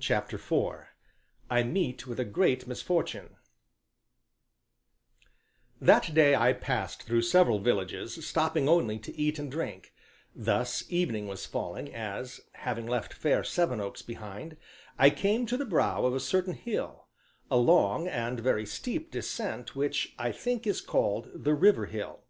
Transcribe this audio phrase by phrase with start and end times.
[0.00, 0.86] CHAPTER IV
[1.50, 3.36] I MEET WITH A GREAT MISFORTUNE
[5.82, 9.92] That day I passed through several villages, stopping only to eat and drink;
[10.34, 14.56] thus evening was falling as, having left fair Sevenoaks behind,
[14.96, 17.08] I came to the brow of a certain hill,
[17.50, 22.24] a long and very steep descent which (I think) is called the River Hill.